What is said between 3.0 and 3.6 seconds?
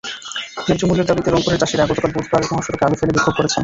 বিক্ষোভ করেছেন।